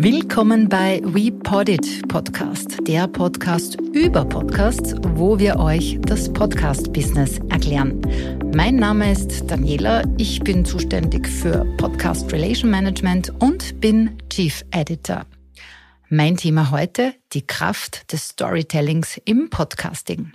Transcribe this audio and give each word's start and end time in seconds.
Willkommen 0.00 0.68
bei 0.68 1.00
We 1.02 1.32
Podit 1.32 2.06
Podcast, 2.06 2.76
der 2.82 3.08
Podcast 3.08 3.80
über 3.92 4.24
Podcasts, 4.24 4.94
wo 5.14 5.40
wir 5.40 5.58
euch 5.58 5.98
das 6.02 6.32
Podcast-Business 6.32 7.40
erklären. 7.48 8.00
Mein 8.54 8.76
Name 8.76 9.10
ist 9.10 9.50
Daniela, 9.50 10.04
ich 10.16 10.38
bin 10.44 10.64
zuständig 10.64 11.26
für 11.26 11.64
Podcast 11.78 12.32
Relation 12.32 12.70
Management 12.70 13.32
und 13.42 13.80
bin 13.80 14.16
Chief 14.30 14.64
Editor. 14.70 15.26
Mein 16.08 16.36
Thema 16.36 16.70
heute, 16.70 17.14
die 17.32 17.44
Kraft 17.44 18.12
des 18.12 18.28
Storytellings 18.28 19.20
im 19.24 19.50
Podcasting. 19.50 20.30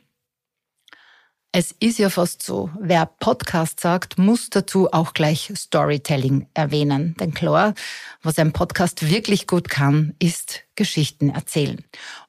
Es 1.55 1.71
ist 1.79 1.99
ja 1.99 2.09
fast 2.09 2.41
so, 2.41 2.71
wer 2.79 3.05
Podcast 3.05 3.79
sagt, 3.79 4.17
muss 4.17 4.49
dazu 4.49 4.91
auch 4.91 5.13
gleich 5.13 5.51
Storytelling 5.55 6.47
erwähnen. 6.55 7.13
Denn 7.19 7.35
klar, 7.35 7.75
was 8.23 8.39
ein 8.39 8.53
Podcast 8.53 9.07
wirklich 9.07 9.45
gut 9.45 9.69
kann, 9.69 10.15
ist 10.17 10.63
Geschichten 10.75 11.29
erzählen. 11.29 11.83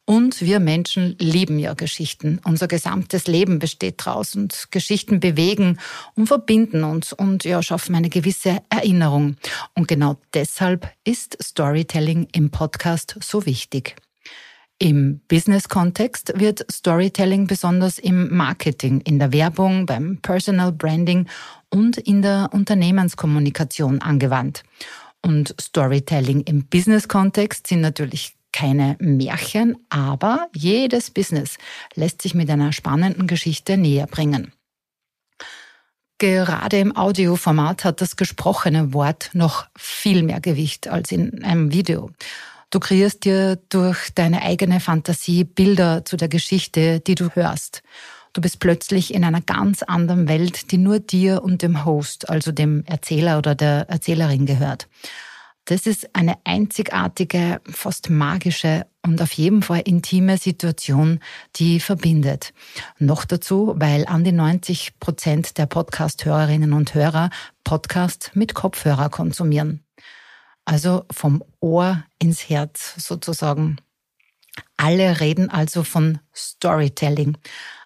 Und 0.05 0.43
wir 0.43 0.61
Menschen 0.61 1.17
lieben 1.19 1.59
ja 1.59 1.73
Geschichten. 1.73 2.39
Unser 2.45 2.69
gesamtes 2.69 3.27
Leben 3.27 3.61
besteht 3.61 4.07
daraus 4.07 4.35
und 4.35 4.67
Geschichten 4.71 5.21
bewegen 5.21 5.79
und 6.17 6.27
verbinden 6.27 6.85
uns 6.85 7.15
und 7.15 7.45
ja, 7.45 7.63
schaffen 7.63 7.95
eine 7.95 8.11
gewisse 8.11 8.59
Erinnerung. 8.69 9.37
Und 9.75 9.89
genau 9.89 10.19
deshalb 10.35 10.93
ist 11.05 11.43
Storytelling 11.43 12.29
im 12.33 12.51
Podcast 12.51 13.17
so 13.23 13.47
wichtig. 13.47 13.97
Im 14.79 15.21
Business-Kontext 15.29 16.33
wird 16.37 16.67
Storytelling 16.71 17.47
besonders 17.47 17.99
im 17.99 18.35
Marketing, 18.37 19.01
in 19.03 19.19
der 19.19 19.33
Werbung, 19.33 19.87
beim 19.87 20.19
Personal 20.21 20.73
Branding 20.73 21.29
und 21.71 21.97
in 21.97 22.23
der 22.23 22.51
Unternehmenskommunikation 22.53 24.03
angewandt. 24.03 24.65
Und 25.23 25.55
Storytelling 25.61 26.43
im 26.43 26.67
Business-Kontext 26.67 27.69
sind 27.69 27.83
natürlich 27.83 28.37
keine 28.53 28.97
Märchen, 29.01 29.77
aber 29.91 30.49
jedes 30.55 31.11
Business 31.11 31.57
lässt 31.95 32.23
sich 32.23 32.35
mit 32.35 32.51
einer 32.51 32.73
spannenden 32.73 33.27
Geschichte 33.27 33.77
näher 33.77 34.07
bringen. 34.07 34.53
Gerade 36.19 36.79
im 36.79 36.97
Audioformat 36.97 37.85
hat 37.85 38.01
das 38.01 38.17
gesprochene 38.17 38.93
Wort 38.93 39.31
noch 39.35 39.67
viel 39.77 40.23
mehr 40.23 40.41
Gewicht 40.41 40.89
als 40.89 41.11
in 41.11 41.43
einem 41.43 41.73
Video. 41.73 42.11
Du 42.75 42.81
kreierst 42.81 43.25
dir 43.25 43.55
durch 43.69 44.11
deine 44.17 44.43
eigene 44.43 44.81
Fantasie 44.81 45.45
Bilder 45.45 46.05
zu 46.05 46.17
der 46.17 46.27
Geschichte, 46.27 46.99
die 46.99 47.15
du 47.15 47.31
hörst. 47.31 47.85
Du 48.33 48.41
bist 48.41 48.59
plötzlich 48.59 49.15
in 49.15 49.23
einer 49.23 49.41
ganz 49.41 49.85
anderen 49.85 50.27
Welt, 50.27 50.73
die 50.73 50.79
nur 50.79 50.99
dir 50.99 51.45
und 51.45 51.63
dem 51.63 51.85
Host, 51.85 52.29
also 52.29 52.51
dem 52.51 52.83
Erzähler 52.87 53.39
oder 53.39 53.55
der 53.55 53.89
Erzählerin 53.89 54.45
gehört. 54.45 54.89
Das 55.67 55.87
ist 55.87 56.17
eine 56.17 56.35
einzigartige, 56.43 57.61
fast 57.65 58.11
magische 58.11 58.87
und 59.03 59.23
auf 59.23 59.31
jeden 59.35 59.63
Fall 59.63 59.83
intime 59.85 60.37
Situation, 60.37 61.21
die 61.55 61.79
verbindet. 61.79 62.53
Noch 62.99 63.25
dazu, 63.25 63.75
weil 63.77 64.05
an 64.05 64.25
die 64.25 64.33
90 64.33 64.99
Prozent 64.99 65.59
der 65.59 65.67
Podcast-Hörerinnen 65.67 66.73
und 66.73 66.93
Hörer 66.93 67.31
Podcasts 67.63 68.33
mit 68.35 68.55
Kopfhörer 68.55 69.11
konsumieren. 69.11 69.84
Also 70.65 71.05
vom 71.11 71.45
Ohr 71.61 72.05
ins 72.19 72.49
Herz 72.49 72.95
sozusagen. 72.97 73.77
Alle 74.77 75.21
reden 75.21 75.51
also 75.51 75.85
von 75.85 76.19
Storytelling. 76.35 77.37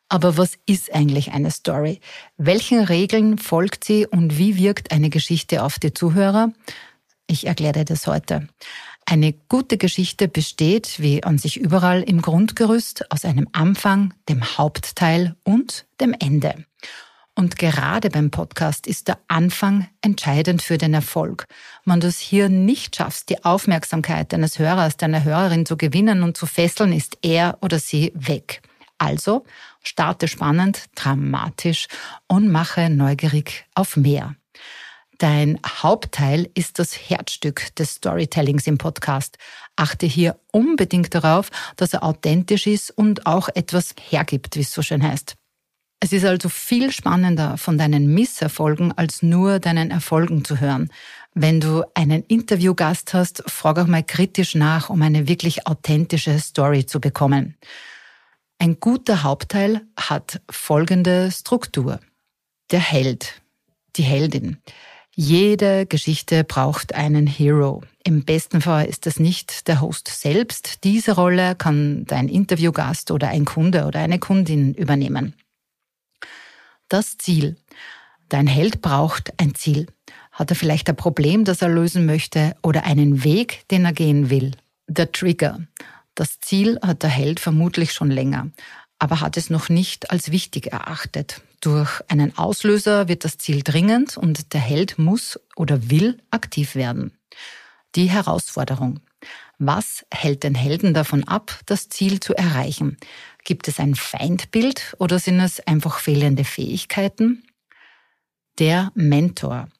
Aber 0.08 0.36
was 0.36 0.52
ist 0.66 0.94
eigentlich 0.94 1.32
eine 1.32 1.50
Story? 1.50 2.00
Welchen 2.38 2.80
Regeln 2.82 3.36
folgt 3.38 3.84
sie 3.84 4.06
und 4.06 4.38
wie 4.38 4.56
wirkt 4.56 4.90
eine 4.90 5.10
Geschichte 5.10 5.62
auf 5.62 5.78
die 5.78 5.92
Zuhörer? 5.92 6.52
Ich 7.26 7.46
erkläre 7.46 7.74
dir 7.74 7.84
das 7.84 8.06
heute. 8.06 8.48
Eine 9.04 9.32
gute 9.32 9.76
Geschichte 9.76 10.28
besteht, 10.28 11.00
wie 11.00 11.24
an 11.24 11.38
sich 11.38 11.58
überall 11.58 12.02
im 12.02 12.22
Grundgerüst, 12.22 13.10
aus 13.10 13.24
einem 13.24 13.48
Anfang, 13.52 14.14
dem 14.28 14.42
Hauptteil 14.58 15.34
und 15.44 15.86
dem 16.00 16.14
Ende. 16.18 16.64
Und 17.38 17.56
gerade 17.56 18.10
beim 18.10 18.32
Podcast 18.32 18.88
ist 18.88 19.06
der 19.06 19.20
Anfang 19.28 19.86
entscheidend 20.00 20.60
für 20.60 20.76
den 20.76 20.92
Erfolg. 20.92 21.44
Wenn 21.84 22.00
du 22.00 22.08
es 22.08 22.18
hier 22.18 22.48
nicht 22.48 22.96
schaffst, 22.96 23.30
die 23.30 23.44
Aufmerksamkeit 23.44 24.32
deines 24.32 24.58
Hörers, 24.58 24.96
deiner 24.96 25.22
Hörerin 25.22 25.64
zu 25.64 25.76
gewinnen 25.76 26.24
und 26.24 26.36
zu 26.36 26.46
fesseln, 26.46 26.92
ist 26.92 27.16
er 27.22 27.56
oder 27.60 27.78
sie 27.78 28.10
weg. 28.16 28.60
Also 28.98 29.44
starte 29.84 30.26
spannend, 30.26 30.86
dramatisch 30.96 31.86
und 32.26 32.50
mache 32.50 32.90
neugierig 32.90 33.66
auf 33.76 33.96
mehr. 33.96 34.34
Dein 35.18 35.60
Hauptteil 35.64 36.50
ist 36.54 36.80
das 36.80 36.92
Herzstück 36.92 37.72
des 37.76 37.94
Storytellings 37.94 38.66
im 38.66 38.78
Podcast. 38.78 39.38
Achte 39.76 40.06
hier 40.06 40.40
unbedingt 40.50 41.14
darauf, 41.14 41.50
dass 41.76 41.94
er 41.94 42.02
authentisch 42.02 42.66
ist 42.66 42.90
und 42.90 43.26
auch 43.26 43.48
etwas 43.54 43.94
hergibt, 44.10 44.56
wie 44.56 44.62
es 44.62 44.72
so 44.72 44.82
schön 44.82 45.04
heißt. 45.04 45.37
Es 46.00 46.12
ist 46.12 46.24
also 46.24 46.48
viel 46.48 46.92
spannender, 46.92 47.58
von 47.58 47.76
deinen 47.76 48.14
Misserfolgen 48.14 48.96
als 48.96 49.22
nur 49.22 49.58
deinen 49.58 49.90
Erfolgen 49.90 50.44
zu 50.44 50.60
hören. 50.60 50.90
Wenn 51.34 51.60
du 51.60 51.84
einen 51.94 52.22
Interviewgast 52.24 53.14
hast, 53.14 53.42
frag 53.46 53.78
auch 53.78 53.86
mal 53.86 54.04
kritisch 54.04 54.54
nach, 54.54 54.90
um 54.90 55.02
eine 55.02 55.26
wirklich 55.28 55.66
authentische 55.66 56.38
Story 56.38 56.86
zu 56.86 57.00
bekommen. 57.00 57.56
Ein 58.60 58.78
guter 58.80 59.22
Hauptteil 59.24 59.82
hat 59.96 60.40
folgende 60.50 61.30
Struktur. 61.32 62.00
Der 62.70 62.80
Held, 62.80 63.40
die 63.96 64.02
Heldin. 64.02 64.58
Jede 65.14 65.84
Geschichte 65.86 66.44
braucht 66.44 66.94
einen 66.94 67.26
Hero. 67.26 67.82
Im 68.04 68.24
besten 68.24 68.60
Fall 68.60 68.86
ist 68.86 69.06
das 69.06 69.18
nicht 69.18 69.66
der 69.66 69.80
Host 69.80 70.06
selbst. 70.06 70.84
Diese 70.84 71.16
Rolle 71.16 71.56
kann 71.56 72.04
dein 72.06 72.28
Interviewgast 72.28 73.10
oder 73.10 73.28
ein 73.28 73.44
Kunde 73.44 73.84
oder 73.84 73.98
eine 73.98 74.20
Kundin 74.20 74.74
übernehmen. 74.74 75.34
Das 76.88 77.18
Ziel. 77.18 77.56
Dein 78.30 78.46
Held 78.46 78.80
braucht 78.80 79.32
ein 79.38 79.54
Ziel. 79.54 79.86
Hat 80.32 80.50
er 80.50 80.56
vielleicht 80.56 80.88
ein 80.88 80.96
Problem, 80.96 81.44
das 81.44 81.60
er 81.60 81.68
lösen 81.68 82.06
möchte 82.06 82.56
oder 82.62 82.84
einen 82.84 83.24
Weg, 83.24 83.64
den 83.70 83.84
er 83.84 83.92
gehen 83.92 84.30
will? 84.30 84.52
Der 84.86 85.12
Trigger. 85.12 85.60
Das 86.14 86.40
Ziel 86.40 86.78
hat 86.80 87.02
der 87.02 87.10
Held 87.10 87.40
vermutlich 87.40 87.92
schon 87.92 88.10
länger, 88.10 88.50
aber 88.98 89.20
hat 89.20 89.36
es 89.36 89.50
noch 89.50 89.68
nicht 89.68 90.10
als 90.10 90.32
wichtig 90.32 90.72
erachtet. 90.72 91.42
Durch 91.60 92.00
einen 92.08 92.38
Auslöser 92.38 93.06
wird 93.08 93.24
das 93.24 93.36
Ziel 93.36 93.62
dringend 93.62 94.16
und 94.16 94.54
der 94.54 94.60
Held 94.60 94.98
muss 94.98 95.38
oder 95.56 95.90
will 95.90 96.18
aktiv 96.30 96.74
werden. 96.74 97.12
Die 97.96 98.08
Herausforderung. 98.08 99.00
Was 99.58 100.06
hält 100.12 100.44
den 100.44 100.54
Helden 100.54 100.94
davon 100.94 101.24
ab, 101.24 101.58
das 101.66 101.88
Ziel 101.88 102.20
zu 102.20 102.34
erreichen? 102.34 102.96
Gibt 103.48 103.66
es 103.66 103.80
ein 103.80 103.94
Feindbild 103.94 104.94
oder 104.98 105.18
sind 105.18 105.40
es 105.40 105.58
einfach 105.66 106.00
fehlende 106.00 106.44
Fähigkeiten? 106.44 107.44
Der 108.58 108.92
Mentor. 108.94 109.70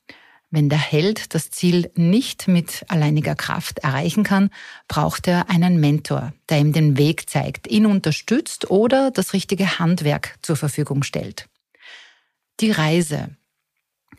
Wenn 0.48 0.70
der 0.70 0.78
Held 0.78 1.34
das 1.34 1.50
Ziel 1.50 1.90
nicht 1.94 2.48
mit 2.48 2.86
alleiniger 2.88 3.34
Kraft 3.34 3.80
erreichen 3.80 4.24
kann, 4.24 4.48
braucht 4.88 5.28
er 5.28 5.50
einen 5.50 5.78
Mentor, 5.80 6.32
der 6.48 6.60
ihm 6.60 6.72
den 6.72 6.96
Weg 6.96 7.28
zeigt, 7.28 7.66
ihn 7.66 7.84
unterstützt 7.84 8.70
oder 8.70 9.10
das 9.10 9.34
richtige 9.34 9.78
Handwerk 9.78 10.38
zur 10.40 10.56
Verfügung 10.56 11.02
stellt. 11.02 11.46
Die 12.60 12.70
Reise. 12.70 13.36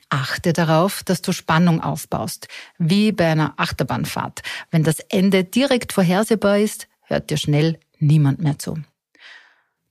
Achte 0.09 0.53
darauf, 0.53 1.01
dass 1.01 1.23
du 1.23 1.31
Spannung 1.31 1.81
aufbaust, 1.81 2.49
wie 2.77 3.11
bei 3.11 3.31
einer 3.31 3.55
Achterbahnfahrt. 3.57 4.43
Wenn 4.69 4.83
das 4.83 4.99
Ende 4.99 5.43
direkt 5.43 5.91
vorhersehbar 5.91 6.59
ist, 6.59 6.87
hört 7.01 7.31
dir 7.31 7.37
schnell 7.37 7.79
niemand 7.97 8.43
mehr 8.43 8.59
zu. 8.59 8.77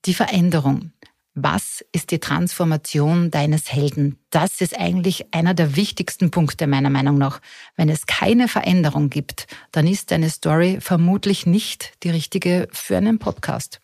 Die 0.05 0.15
Veränderung. 0.15 0.93
Was 1.35 1.85
ist 1.93 2.11
die 2.11 2.19
Transformation 2.19 3.31
deines 3.31 3.73
Helden? 3.73 4.19
Das 4.31 4.61
ist 4.61 4.77
eigentlich 4.77 5.33
einer 5.33 5.55
der 5.55 5.77
wichtigsten 5.77 6.31
Punkte 6.33 6.67
meiner 6.67 6.91
Meinung 6.91 7.17
nach. 7.17 7.41
Wenn 7.77 7.89
es 7.89 8.07
keine 8.07 8.49
Veränderung 8.49 9.09
gibt, 9.09 9.47
dann 9.71 9.87
ist 9.87 10.11
deine 10.11 10.31
Story 10.31 10.79
vermutlich 10.81 11.47
nicht 11.47 11.93
die 12.03 12.11
richtige 12.11 12.69
für 12.73 12.97
einen 12.97 13.21
Podcast. 13.21 13.81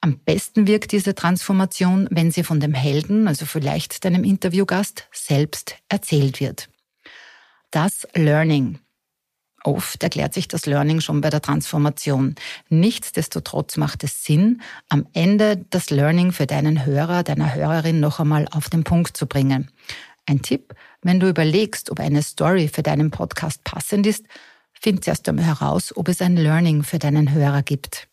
Am 0.00 0.18
besten 0.18 0.66
wirkt 0.66 0.92
diese 0.92 1.14
Transformation, 1.14 2.08
wenn 2.10 2.30
sie 2.30 2.42
von 2.42 2.60
dem 2.60 2.74
Helden, 2.74 3.28
also 3.28 3.46
vielleicht 3.46 4.04
deinem 4.04 4.24
Interviewgast, 4.24 5.08
selbst 5.12 5.76
erzählt 5.88 6.40
wird. 6.40 6.68
Das 7.70 8.06
Learning. 8.14 8.80
Oft 9.64 10.02
erklärt 10.02 10.34
sich 10.34 10.46
das 10.46 10.66
Learning 10.66 11.00
schon 11.00 11.22
bei 11.22 11.30
der 11.30 11.40
Transformation. 11.40 12.34
Nichtsdestotrotz 12.68 13.78
macht 13.78 14.04
es 14.04 14.22
Sinn, 14.22 14.60
am 14.90 15.06
Ende 15.14 15.64
das 15.70 15.88
Learning 15.88 16.32
für 16.32 16.46
deinen 16.46 16.84
Hörer, 16.84 17.22
deiner 17.22 17.54
Hörerin 17.54 17.98
noch 17.98 18.20
einmal 18.20 18.46
auf 18.50 18.68
den 18.68 18.84
Punkt 18.84 19.16
zu 19.16 19.26
bringen. 19.26 19.70
Ein 20.26 20.42
Tipp, 20.42 20.74
wenn 21.00 21.18
du 21.18 21.28
überlegst, 21.28 21.90
ob 21.90 21.98
eine 21.98 22.22
Story 22.22 22.68
für 22.68 22.82
deinen 22.82 23.10
Podcast 23.10 23.64
passend 23.64 24.06
ist, 24.06 24.26
find 24.78 25.02
zuerst 25.02 25.26
einmal 25.30 25.46
heraus, 25.46 25.96
ob 25.96 26.08
es 26.08 26.20
ein 26.20 26.36
Learning 26.36 26.82
für 26.82 26.98
deinen 26.98 27.32
Hörer 27.32 27.62
gibt. 27.62 28.08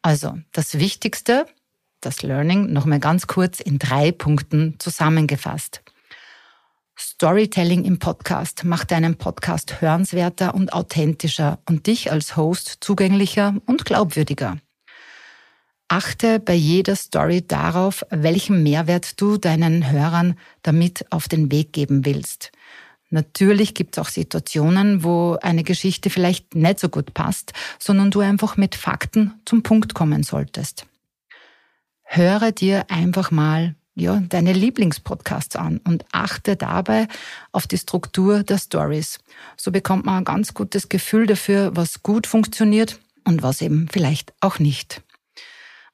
Also 0.00 0.38
das 0.52 0.78
Wichtigste, 0.78 1.44
das 2.00 2.22
Learning, 2.22 2.72
nochmal 2.72 3.00
ganz 3.00 3.26
kurz 3.26 3.60
in 3.60 3.78
drei 3.78 4.12
Punkten 4.12 4.76
zusammengefasst. 4.78 5.82
Storytelling 7.02 7.84
im 7.84 7.98
Podcast 7.98 8.64
macht 8.64 8.90
deinen 8.90 9.16
Podcast 9.16 9.80
hörenswerter 9.80 10.54
und 10.54 10.74
authentischer 10.74 11.58
und 11.66 11.86
dich 11.86 12.12
als 12.12 12.36
Host 12.36 12.76
zugänglicher 12.82 13.54
und 13.64 13.86
glaubwürdiger. 13.86 14.58
Achte 15.88 16.40
bei 16.40 16.52
jeder 16.52 16.96
Story 16.96 17.40
darauf, 17.40 18.04
welchen 18.10 18.62
Mehrwert 18.62 19.18
du 19.18 19.38
deinen 19.38 19.90
Hörern 19.90 20.38
damit 20.60 21.10
auf 21.10 21.26
den 21.26 21.50
Weg 21.50 21.72
geben 21.72 22.04
willst. 22.04 22.52
Natürlich 23.08 23.74
gibt 23.74 23.96
es 23.96 24.02
auch 24.02 24.10
Situationen, 24.10 25.02
wo 25.02 25.38
eine 25.40 25.64
Geschichte 25.64 26.10
vielleicht 26.10 26.54
nicht 26.54 26.80
so 26.80 26.90
gut 26.90 27.14
passt, 27.14 27.54
sondern 27.78 28.10
du 28.10 28.20
einfach 28.20 28.58
mit 28.58 28.74
Fakten 28.74 29.40
zum 29.46 29.62
Punkt 29.62 29.94
kommen 29.94 30.22
solltest. 30.22 30.84
Höre 32.02 32.52
dir 32.52 32.84
einfach 32.90 33.30
mal 33.30 33.74
ja, 33.94 34.22
deine 34.28 34.52
Lieblingspodcasts 34.52 35.56
an 35.56 35.78
und 35.78 36.04
achte 36.12 36.56
dabei 36.56 37.08
auf 37.52 37.66
die 37.66 37.78
Struktur 37.78 38.42
der 38.42 38.58
Stories. 38.58 39.18
So 39.56 39.70
bekommt 39.70 40.06
man 40.06 40.18
ein 40.18 40.24
ganz 40.24 40.54
gutes 40.54 40.88
Gefühl 40.88 41.26
dafür, 41.26 41.76
was 41.76 42.02
gut 42.02 42.26
funktioniert 42.26 42.98
und 43.24 43.42
was 43.42 43.60
eben 43.60 43.88
vielleicht 43.90 44.32
auch 44.40 44.58
nicht. 44.58 45.02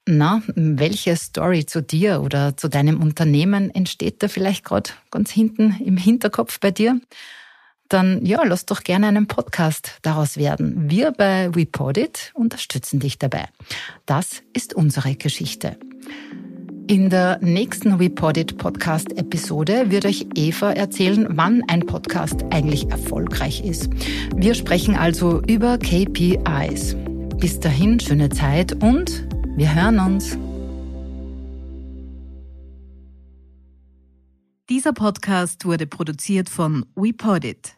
Na, 0.09 0.41
welche 0.55 1.17
Story 1.17 1.65
zu 1.65 1.81
dir 1.81 2.21
oder 2.21 2.55
zu 2.55 2.69
deinem 2.69 3.01
Unternehmen 3.01 3.69
entsteht 3.69 4.23
da 4.23 4.29
vielleicht 4.29 4.63
gerade 4.63 4.91
ganz 5.11 5.31
hinten 5.31 5.75
im 5.83 5.97
Hinterkopf 5.97 6.61
bei 6.61 6.71
dir? 6.71 7.01
Dann 7.89 8.25
ja, 8.25 8.43
lass 8.43 8.65
doch 8.65 8.83
gerne 8.83 9.07
einen 9.07 9.27
Podcast 9.27 9.97
daraus 10.03 10.37
werden. 10.37 10.89
Wir 10.89 11.11
bei 11.11 11.53
WePodit 11.53 12.31
unterstützen 12.35 12.99
dich 12.99 13.17
dabei. 13.17 13.49
Das 14.05 14.43
ist 14.53 14.73
unsere 14.73 15.15
Geschichte. 15.15 15.77
In 16.89 17.09
der 17.09 17.39
nächsten 17.41 17.99
WePodit 17.99 18.57
Podcast 18.57 19.11
Episode 19.17 19.91
wird 19.91 20.05
euch 20.05 20.25
Eva 20.35 20.71
erzählen, 20.71 21.27
wann 21.31 21.61
ein 21.67 21.85
Podcast 21.85 22.45
eigentlich 22.49 22.89
erfolgreich 22.89 23.61
ist. 23.65 23.89
Wir 24.33 24.53
sprechen 24.53 24.95
also 24.95 25.41
über 25.41 25.77
KPIs. 25.79 26.95
Bis 27.41 27.59
dahin 27.59 27.99
schöne 27.99 28.29
Zeit 28.29 28.71
und 28.81 29.27
wir 29.57 29.75
hören 29.75 29.99
uns. 29.99 30.37
Dieser 34.69 34.93
Podcast 34.93 35.65
wurde 35.65 35.87
produziert 35.87 36.47
von 36.47 36.85
WePodit. 36.95 37.76